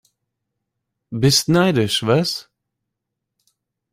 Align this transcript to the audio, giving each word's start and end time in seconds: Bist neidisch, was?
Bist 1.21 1.43
neidisch, 1.55 1.97
was? 2.07 2.31